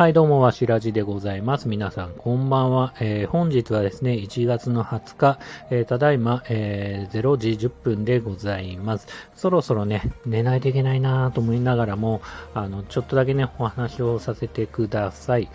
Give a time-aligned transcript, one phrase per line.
[0.00, 1.68] はい、どうも、わしらじでございます。
[1.68, 2.94] 皆さん、こんばんは。
[3.00, 5.38] えー、本日はですね、1月の20日、
[5.68, 9.08] えー、ただいま、えー、0時10分でございます。
[9.34, 12.22] そろそろね、寝ないといけないなぁと思いながらも、
[12.54, 15.50] あの、ちょっとだけね、お話をさせてください。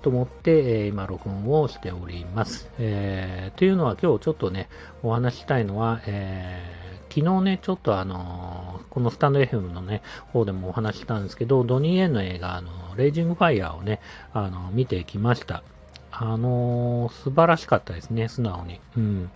[0.00, 2.70] と思って、え、今、録音をしております。
[2.78, 4.68] えー、というのは今日ちょっとね、
[5.02, 14.00] お話したいのは、えー、昨日ね、ちょっとあのこのスタンド FM のね、方でもお話したんですけど、ドニー・エンの映画、あのレイジングファイヤーをね、
[14.32, 15.62] あの、見てきました。
[16.10, 18.80] あの、素晴らしかったですね、素直に。
[18.96, 19.30] うん。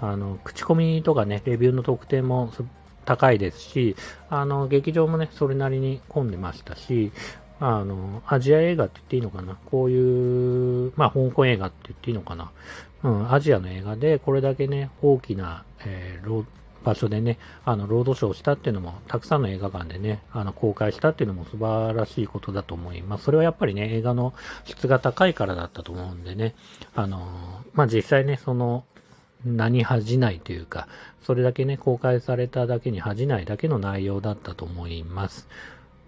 [0.00, 2.50] あの、口コミとかね、レビューの特典も
[3.04, 3.94] 高いですし、
[4.30, 7.12] あの、劇場もね、それなりに混んでましたし、
[7.60, 9.56] あの、アジア映画って言っていいのかな？
[9.66, 12.50] こういう、まあ、香港映画って言っていいのかな？
[13.04, 16.44] うん、アジアの映画でこれだけね、大きな、えー、
[16.84, 23.24] 場所でね、あの、ロードショーをしたっていうのも、たくさんの映画館でね、あの、公開したっていうのも素晴らしいことだと思います。
[23.24, 26.54] それはやっぱりね、映画の質が高いからだったと思うんでね、
[26.94, 27.20] あの、
[27.74, 28.84] まあ、実際ね、その、
[29.44, 30.88] 何恥じないというか、
[31.22, 35.48] それだけね、公開されただけに恥じないだけの内容だったと思います。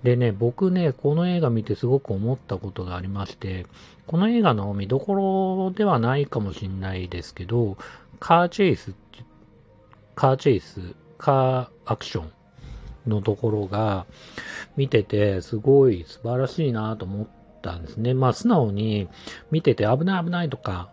[0.05, 3.67] でね、僕ね、この映画見てすごく思ったことがありまして、
[4.07, 7.77] この映画の見どころではないかもしれないですけど、
[8.21, 9.25] カーチェイスって
[10.15, 10.81] カーチェイス、
[11.19, 14.07] カーアクションのところが
[14.77, 17.27] 見ててすごい素晴らしいなと思っ
[17.63, 18.15] たんですね。
[18.15, 19.09] まあ素直に
[19.51, 20.91] 見てて危ない危ないとか、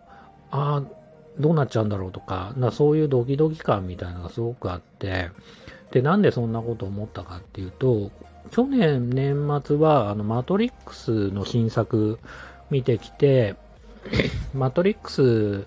[0.50, 1.02] ああ、
[1.38, 5.30] どうなっちゃうんだろうとか、なそういうドキドキ感みたいなのがすごくあって、
[5.90, 8.10] で、なんでそんなこと思ったかっていうと、
[8.50, 12.18] 去年年末はあのマトリックスの新作
[12.70, 13.56] 見てきて、
[14.52, 15.66] マトリックス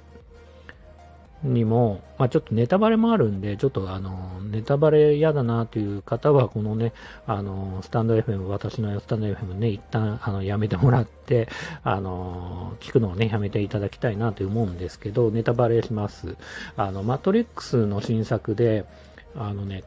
[1.46, 6.94] にも、まあ、ちょっとネタバレもあるんで、ちょっとあの、ネタバレ嫌だなという方は、このね、
[7.28, 11.48] あの、スタンド FM、私のスタンド FM ね、一旦、あの、やめてもらって、
[11.84, 16.36] あの、聞くのをね、やめていただきたいなと思うんですけど、ネタバレします。
[16.76, 18.86] あの、マトリックスの新作で、
[19.36, 19.84] あのね、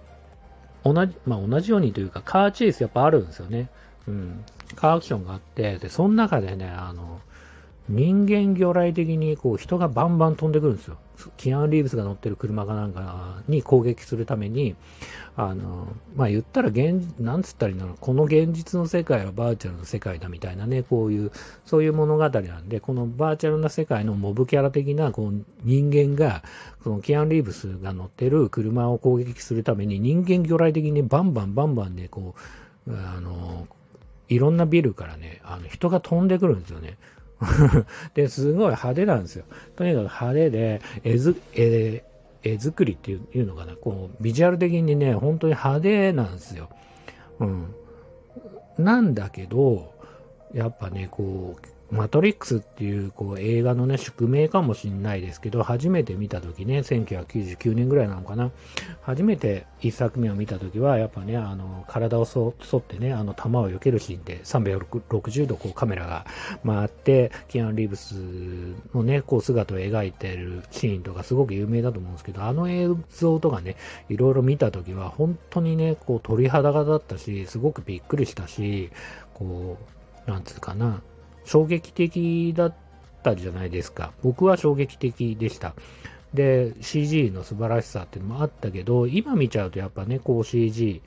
[0.84, 3.68] 同じ、まあ、同じようにというか、カーチェイスやっぱあるんですよね。
[4.06, 4.44] うん。
[4.76, 7.20] カーアクションがあって、で、その中でね、あの、
[7.88, 10.98] 人間魚雷的にこう人がバンバン飛んでくるんですよ。
[11.36, 14.76] キアン・リーブスが乗ってる車かなんかに攻撃するために、
[15.36, 21.32] あの、まあ、言ったら現、なんつったらいいんだろう、この現実の世界はバーチャルの世界だみたいなね、こういう、
[21.64, 26.44] そういう物語なんで、このバーチャルな世界のモブキャラ的なこう人間が、
[26.84, 32.34] このキアン・リーブスが乗ってる車を攻撃するために人間魚雷的にバンバンバンバンで、こ
[32.86, 33.66] う、あの、
[34.28, 36.96] いろんなビルからね、あの人が飛んでくるんですよね。
[38.14, 39.44] で、すごい派手なんですよ。
[39.76, 42.04] とにかく派手で、絵ず、絵、
[42.42, 43.74] 絵作りっていうのかな。
[43.74, 46.68] こう、ビジュアル的にね、本当に派手なんですよ。
[47.40, 47.74] うん。
[48.78, 49.92] なんだけど、
[50.52, 58.50] やっぱね、こう、マトリックスっていうこう映画のね、宿命かもしんないですけど、初めて見た時ね、1999年ぐらいなのかな。
[59.00, 66.26] 初めて一作目を見た時は、やっぱね、あの、体を沿ってね、あの、弾を避けるシーンで360度こうカメラが
[66.64, 68.16] 回って、キアン・リーブス
[68.94, 73.76] のね、こう姿を描いてるシーンとかすごく有名だと思うんですけど、あの映像とかね、
[74.10, 78.90] いろいろ見た時は、本当にね、こう鳥肌がだったし、すごくびっくりしたし、
[79.32, 79.78] こ
[80.26, 81.00] う、なんつうかな、
[81.48, 82.74] 衝撃的だっ
[83.22, 84.12] たじゃないですか。
[84.22, 85.74] 僕は衝撃的でした。
[86.34, 91.00] で、CG の素晴らしさっていうのもあったけど、今見ちゃうとやっぱね、こう CG、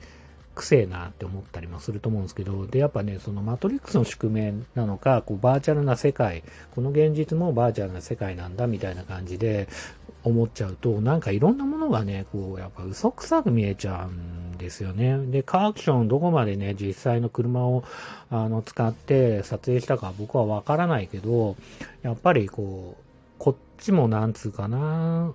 [0.54, 6.42] くせえなって思ったりもすると思うんですけど、で、やっぱね、そのマトリックスの宿命なのか、こうバーチャルな世界、
[6.74, 9.68] この現実もバーチャルな世界なんだみたいな感じで
[10.24, 15.18] 思っちゃうと、なんかいろんなものがね、こう、やっぱ嘘くさく見えちゃうんですよね。
[15.26, 17.84] で、カーアクションどこまでね、実際の車を
[18.30, 21.56] あの使って撮影したか僕はわからないけど、
[22.02, 23.02] やっぱりこう、
[23.38, 25.34] こっちもなんつうかな、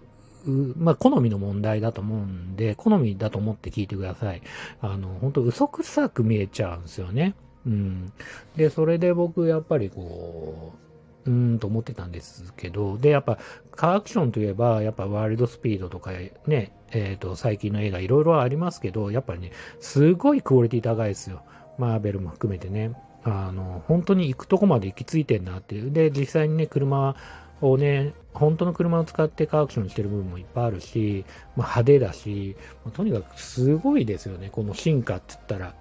[0.78, 4.42] まあ、好みの問題だと思うんで、好みだと思って聞いてください。
[4.82, 7.36] あの、本当嘘くさく見えちゃうんですよね。
[7.66, 8.14] うん。
[8.56, 10.87] で、それで僕、やっぱりこう、
[11.28, 13.38] うんと思ってたんですけど、で、やっぱ、
[13.72, 16.12] カーアクションといえば、やっぱワールドスピードとか
[16.46, 21.42] ね、えっ、ー、と、最近の映画いろいろありますけど、やっぱりね、すごいクオリティ高いですよ。
[21.78, 22.92] マーベルも含めてね。
[23.24, 25.92] あの、本当に行くとこまで行き着いてんなっていう。
[25.92, 27.16] で、実際にね、車
[27.62, 31.26] をね、本当の車を使ってカーアクションしてる部分もいっぱいあるし、
[31.56, 35.74] まあ、派手だし、まあ、とにかくすごいですよね、この進化って言ったら。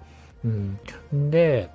[0.43, 0.47] う
[1.15, 1.29] ん。
[1.29, 1.69] で、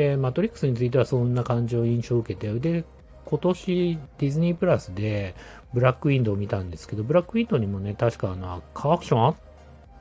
[0.00, 2.84] で、マトリックスについてはそんな感じを印象を受けて、で、
[3.26, 5.34] 今年ディズニープラスで
[5.74, 9.34] ブラックウィンドウを見たんですけど、ブラックウィンドウにもね、確かあの、カーアクションあっ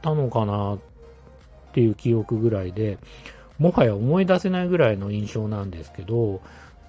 [0.01, 0.79] たのかなっ
[1.73, 2.97] ていう記憶ぐらいで、
[3.57, 6.39] もはや思い出せないぐらいの印象なんですけど、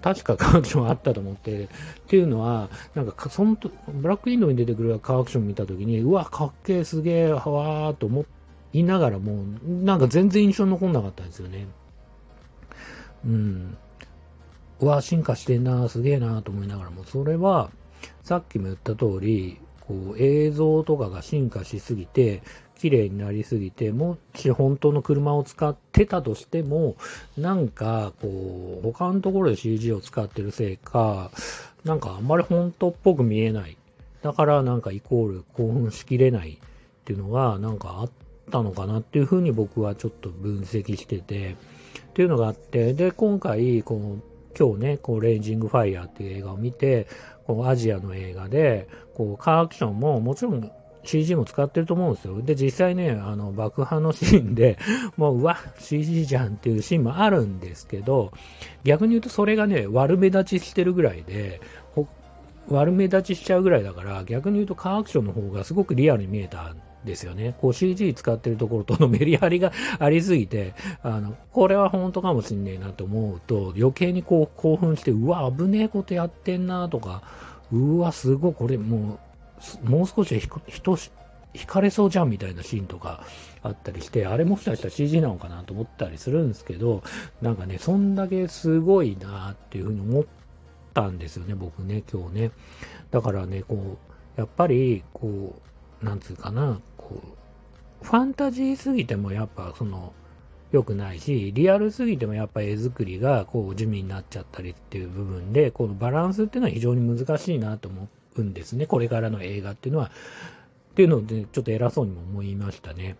[0.02, 1.68] 確かカーアクションあったと思って、っ
[2.06, 3.56] ていうのは、なんかその
[3.88, 8.24] ブラックインドウに出てくるカーアクション見たときに、うわ、かっけえ、すげえ、はわーと思
[8.72, 11.66] いながらも、なんか全然印象に残んなかったんですよね。
[13.24, 13.76] うん。
[14.80, 17.70] うわ、進化してんな、すげえなと思いながらも、それは、
[18.22, 22.42] さっきも言った通り、こう映像とかが進化しすぎて、
[22.78, 26.96] 綺麗になりすぎて、もし本当の車を使ってたとしても、
[27.36, 31.30] なんか、こう、他のところで CG を使ってるせいか、
[31.84, 33.76] なんかあんまり本当っぽく見えない。
[34.22, 36.56] だからなんかイコール興奮しきれないっ
[37.04, 38.10] ていうのがなんかあっ
[38.50, 41.56] たのかなっていうふうに僕はちょっと分析してて、
[42.10, 44.18] っていうのがあって、で、今回、この
[44.58, 47.06] 今日ね、こう、レイジングファイヤーっていう映画を見て、
[47.46, 50.70] こう、アジアの映画で、こう、カーアクションももちろん
[51.04, 52.42] CG も使ってると思うんですよ。
[52.42, 54.78] で、実際ね、あの、爆破のシーンで、
[55.16, 58.32] もう、うわ、CG じゃんっていうシーンもあるんですけど、
[58.84, 61.60] 逆に言うとそれがね、悪目立ちしてるぐらいで、
[62.68, 67.54] 悪目立ちしちゃうぐらいだから、逆に言うとカーアクションの方がすごくリアルに見えたんですよね。
[67.60, 77.22] こう CG 使ってるところとのメリハリが ありすぎて、あの、これは本当かもしんねえなと思うと、余計にこう興奮して、うわ、危ねえことやってんなとか、
[77.72, 79.18] うわ、すごい、これも
[79.84, 80.38] う、もう少し
[80.68, 80.96] 人、
[81.52, 83.24] 引かれそうじゃんみたいなシーンとか
[83.62, 87.02] あったりして、あれもしかしたら CG なのかなと思ったりするんですけど、
[87.42, 90.24] なんかね、そんだけすごいなっていうふうに思っ
[90.94, 92.50] たんですよね、僕ね、今日ね。
[93.10, 93.98] だからね、こ
[94.36, 95.56] う、やっぱり、こ
[96.02, 96.80] う、なんつうかな、
[98.02, 100.12] ファンタジーすぎてもやっぱその、
[100.72, 108.86] 良くないし、リアルすぎてもやっぱ絵作りがこう地味になっちゃったりっていう部分で、このバランスっていうのは非常に難しいなと思うんですね。
[108.86, 110.10] これからの映画っていうのは。
[110.90, 113.16] っていうので、ちょっと偉そうにも思いましたね。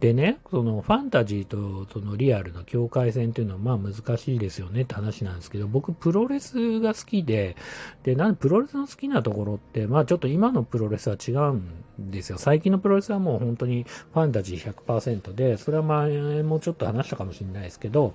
[0.00, 7.56] でね、そのファンタジーとそのリアルの境界線っていうのはまあ難しいですよねって話なんですけど、僕プロレスが好きで、
[8.04, 12.38] で、なんでプロレスの好きなところって、まあちょっと今のプロレスは違うんですよ。
[12.38, 13.84] 最近のプロレスはもう本当に
[14.14, 18.14] ファンタジー100%で、それは前もちょっと話したかもしれないですけど、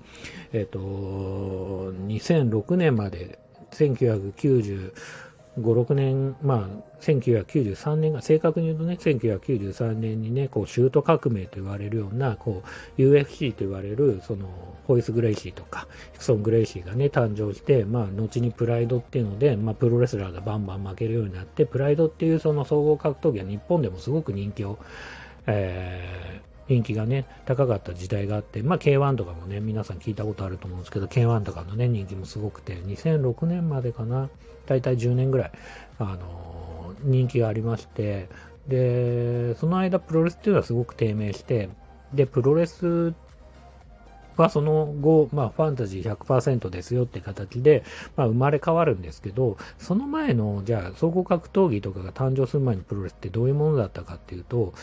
[0.54, 3.38] えっ、と、2006年まで
[3.72, 4.92] 1990
[5.58, 12.62] 5、6年、まあ、1993年が、正確に言うとね、1993年にね、こう、シュート革命と言われるような、こ
[12.98, 14.48] う、UFC と言われる、その、
[14.86, 24.78] ホイス・グレイシーとか、ヒクソン・グレイシーがね、誕生して、まあ、後にプライドっていうので、まあ、プロレスラーがバンバン負けるようになって、プライドっていうその総合格闘技は日本でもすごく人気を、
[25.46, 34.30] えー、人気がね、高かった時代があって、まあ K1 とかもね、皆さん聞いたことあると思うんですけど、K1 とかのね、人気もすごくて、2006年までかな、
[34.66, 35.52] 大体10年ぐらい、
[35.98, 38.28] あのー、人気がありまして、
[38.66, 41.68] で、その間プロレスっていうのはすごく低迷して、
[42.14, 43.12] で、プロレス
[44.42, 47.84] はその後、まあ、ファンタジー100%ですよって形で、
[48.16, 54.74] まあ、生まれ変わるんですけど、その前の、じゃあ、総合格闘技とかが誕生する前にプロレスってどういうものだったかっていうと、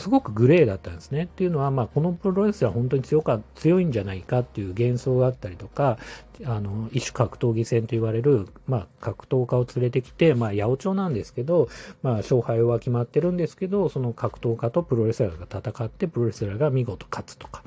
[0.00, 1.24] すごくグレーだったんですね。
[1.24, 5.98] っていうのは、まあ、このプロレスは本当に強か強いんじゃないかっていう幻想があったりとか、
[6.44, 11.68] あの、一種格闘技戦と言われる、まあ、格闘家を連れてきて、まあ、八百長なんですけど、
[12.02, 17.62] まあ、勝敗は決まってるんですけど、その格闘家とプロレスラーが戦って、プロレスラーが見事勝つとか。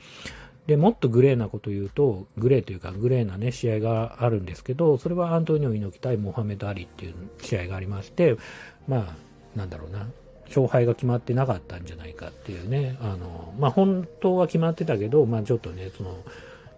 [0.68, 8.38] で、もっとグレーなこと言うと、グレーというかグレーなね、試合があるんですけど、それはアントニオ猪木対モハメド・アリっていう試合がありまして、
[8.88, 10.08] まあ、なんだろうな、
[10.48, 16.18] 勝敗が決まってなかったんじゃないかっていうね、あの、まあ、本当は決まってたけど、まあ、ちょっとね、その、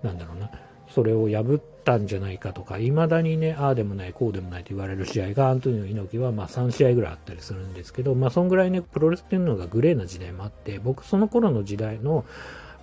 [0.01, 0.49] なんだろうな、
[0.89, 12.25] それを破ったんじゃないかとか、未だにね、ああでもない、こうでもないと言われる試合が、アントニオ猪木はまあ3試合ぐらいあったりするんですけど、まあ、そんぐらいね、プロレスっていうのがグレーな時代もあって、僕、その頃の時代の、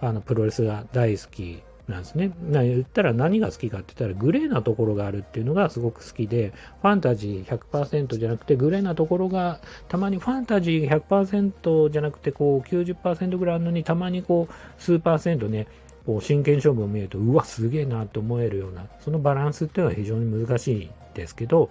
[0.02, 2.32] あの、プロレスが大好きなんですね。
[2.50, 15.66] 言ったら何が好きかって言ったらグレーなところがあるっていうのがすごく好きで、ファンタジー100%じゃなくてグレーなところがたまにファンタジー100%じゃなくてこう90%ぐらいあるのにたまにこう数パーセントね、
[16.04, 21.70] こう真剣勝負を見るとうわすげえなと思えるようなそのバランスっていうのは非常に難しいんですけど、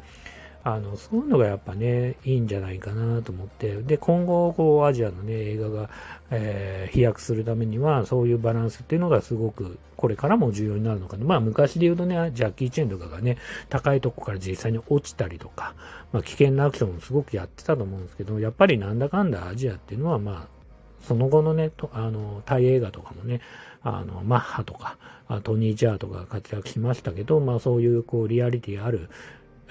[0.64, 5.90] あの、そういうのがやっぱね、いいんじゃないかなと思って、で、今後、こう、アジアのね、映画が、
[6.30, 11.26] えー、飛躍するためには、そういうバランスっていうのがすごく、これからも重要になるのかな。
[11.26, 13.38] まあ、昔で言うとね、ジャッキー・チェンとかがね、
[13.70, 15.74] 高いとこから実際に落ちたりとか、
[16.12, 20.62] まあ、危険なアクションもすごくやってたと思うんですけど、やっぱりなんだかんだアジアっていうのは、まあ、
[21.02, 23.42] その後のね、あの、タイ映画とかもね、
[23.82, 24.98] あの、マッハとか、
[25.44, 29.10] トニー・ジャーとか活躍しましたけど、まあそういうこうリアリティある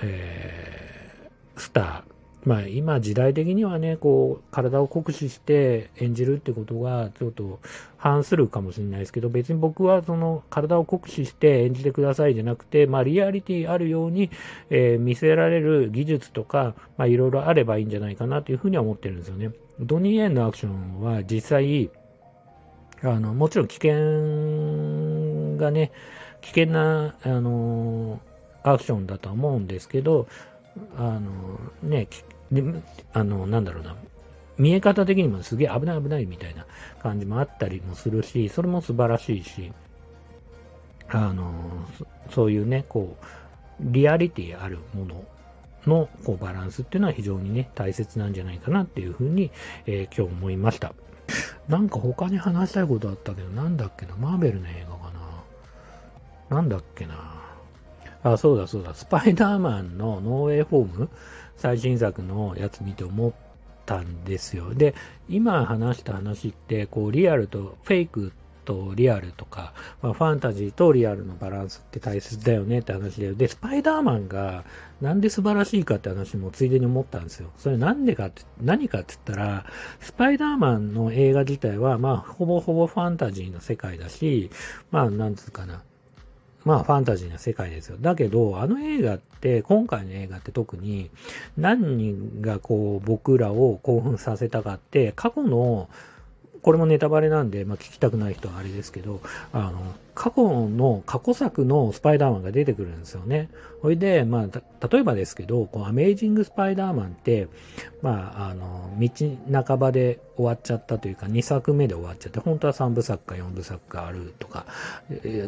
[0.02, 2.11] えー、スター
[2.45, 7.61] まあ今時代的にはね、こう、体を酷使して演じるってことがちょっと
[7.99, 14.30] 反するかもしれないですけど、別に僕はその体を酷使して演じてくださいじゃなくて、まあリアリティあるように、
[14.71, 19.50] えー、見せられる技術とか、まあいろいろあればいいんじゃないかなというふうには思ってるんですよね。
[19.78, 21.90] ドニー・エンのアクションは実際、
[23.02, 25.92] あの、もちろん危険がね、
[26.40, 28.21] 危険な、あの、
[28.62, 30.26] アクションだと思うんですけど、
[30.97, 32.09] あの、ね、
[32.52, 32.62] で、
[33.12, 33.97] あの、なんだろうな、
[34.59, 36.67] 見え方的にもすげえ危ない危ないみたいな
[37.02, 39.73] 感じもあったりもするし、それも素晴らしいし、
[41.09, 41.52] あの、
[42.31, 43.25] そういうね、こう、
[43.81, 45.25] リアリティあるもの
[45.87, 49.50] のこうバランスっていうのは非常にね、大切なんじゃないかなっていうふうに、
[49.87, 50.93] えー、今日思いました。
[51.69, 55.12] なんか他に話したいことあったけど、なんだっけな、マーベルの映画か
[56.50, 56.57] な。
[56.57, 57.50] なんだっけな。
[58.23, 61.09] あ、そうだそうだ、スパイダーマンのノーウェイホーム？
[61.57, 63.33] 最新作のやつ見て思っ
[63.87, 64.75] たんですよ。
[64.75, 64.95] で、
[65.29, 68.33] 今話した話って、こう、リアルとフェイク
[68.65, 69.73] とリアルとか、
[70.03, 74.65] まあ、ファンタジーとリアルのバランスって大切だよねって話で、で、スパイダーマンが
[75.00, 77.50] なんで素晴らしいかって話もついでに思ったんですよ。
[77.57, 79.65] それなんでかって、何かって言ったら、
[79.99, 84.50] スパイダーマンの映画自体は、まあ、ほぼほぼファンタジーの世界だし、
[84.91, 85.83] まあ、なんつうかな、
[86.64, 87.97] まあファンタジーな世界ですよ。
[88.00, 91.11] だけど、あの映画って、今回の映画って特に
[91.57, 95.88] 何人がこう僕らを興奮させたかって、過去の
[96.62, 99.21] これもネタバレなんで、まあ、聞きたくない人はあれですけど、
[99.52, 99.81] あの、
[100.14, 103.49] 過去の、過去作のスパイダーマンが出てくるんですよね。
[103.83, 107.49] ほいで、まあ、例えばですけど、こう、アメイジングスパイダーマンって、
[108.02, 114.67] まあ、あの、道半ばで終わっちゃったというか、2作目で終わっちゃって、本当は3部作か4部作かあるとか、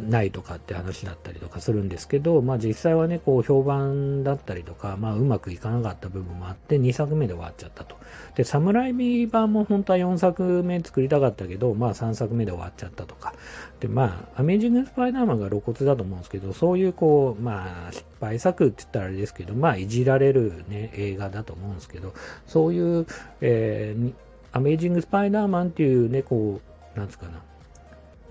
[0.08, 7.96] ないとかって話だったりとかするんですけど、まあ実際はね、こう評判だったりとか、まあうまくいかなかった部分もあって、2作目で終わっちゃったと。
[8.34, 13.34] で、サムライミ版も本当は4作目作りたかったけど、まあ3作目で終わっちゃったとか。
[13.80, 22.12] で、まあ、アメメージング・スパイダーマンが露骨だと思うんですけど、そういうこう、まあ、失敗作って言ったらあれですけど、まあ、いじられるね、映画だと思うんですけど、
[22.46, 23.06] そういう、
[23.40, 24.12] えー、
[24.52, 26.60] アメージング・スパイダーマンっていうね、こ
[26.94, 27.40] う、なんつうかな、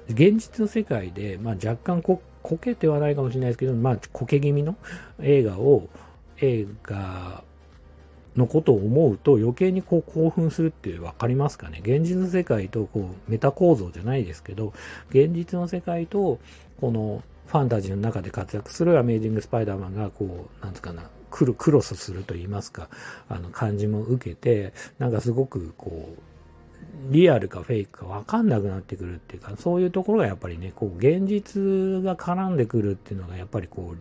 [0.09, 4.75] 現実の世界で、まあ、若干ここけてはないかもしれないですけど、まあ、こけ気味の
[5.23, 5.89] 映画を、
[6.39, 7.43] 映画
[8.37, 11.81] のことを思うと余計にこう興奮するって分かりますかね？
[11.83, 14.73] 現実の世界とこうメタ構造じゃないですけど、
[15.09, 16.39] 現実の世界と
[16.79, 22.87] このファンタジーの中で活躍するアメージング・スパイダーマンがこう、なんつうかな、クロクロスすると言いますか、
[23.27, 33.97] あの感じも受けて、なんかすごくこう、リアルかフェイクか分かんなくなってくるっていうか、そういうところがやっぱりね、こう、現実が絡んでくるっていうのがやっぱりこう、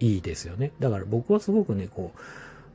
[0.00, 0.72] いいですよね。
[0.78, 2.18] だから僕はすごくね、こう、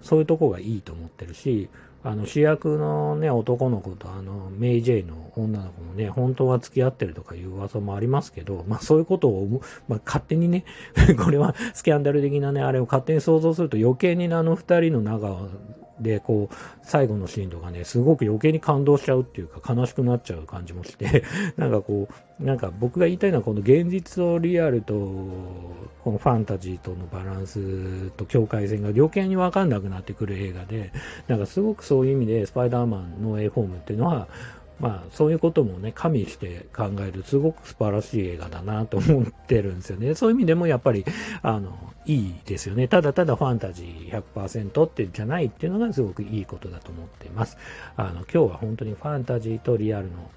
[0.02, 1.70] そういうとこがいいと思ってるし、
[2.02, 10.64] あの主役のね、男の子とあの、メイ・ジェイの女の子もね、本当は付き合ってるとかいう噂もありますけど、まあそういうことを、まあ勝手にね、
[11.22, 15.50] これはスキャンダル的なね、あれを勝手に想像すると余計にあの二人の仲
[16.00, 21.24] で、こう、最後のシーンとかね、すごく余計に感動しちゃうっていうか、悲しくなっちゃう感じもして、
[21.58, 22.08] なんかこ
[22.40, 24.94] う、なんか僕が言いたいのは、この現実とリアルと、
[26.04, 30.92] このファンタジーとのバランスと境界線が余計にわかんなくなってくる映画で、
[31.28, 34.28] なんかすごくそういう意味で、スパイダーマンの A フォームっていうのは、
[34.80, 40.16] まあ、そういうこともね、加味して考える、すごく素晴らしい映画だなと思ってるんですよね。
[40.16, 41.06] そういう意味でもやっぱり、
[41.42, 42.88] あの、いいですよね。
[42.88, 47.58] ただただファンタジー100%ってじゃないっていうのがすごくいいことだと思ってます。
[47.98, 50.32] あの、今日は本当にファンタジーとリアルの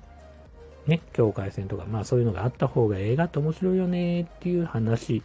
[0.87, 5.23] ね、境界線とか、まあそういうのがあった方が映画って面白いよねっていう話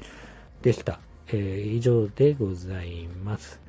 [0.61, 0.99] でした。
[1.29, 3.59] えー、以上でございます。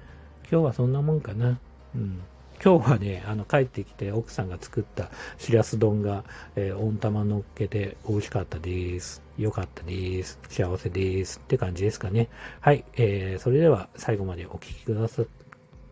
[0.51, 1.59] 今日はそんなもんかな。
[1.95, 2.21] うん。
[2.63, 6.25] 今日はね、あの、帰ってきて奥さんが作ったしらす丼が、
[6.57, 9.23] えー、温玉乗っけて美味しかったです。
[9.39, 10.41] 良かったです。
[10.49, 11.39] 幸せです。
[11.39, 12.29] って感じですかね。
[12.61, 12.85] はい。
[12.97, 15.23] えー、それでは最後までお聴きくださ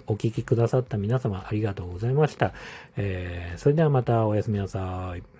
[0.09, 2.53] お聞きくださった皆様ありがとうございました。
[2.97, 5.36] えー、それではまたおやすみなさい。